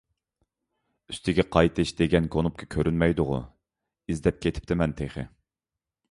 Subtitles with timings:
[1.11, 3.37] «ئۈستىگە قايتىش» دېگەن كۇنۇپكا كۆرۈنمەيدىغۇ؟
[4.13, 5.27] ئىزدەپ كېتىپتىمەن تېخى.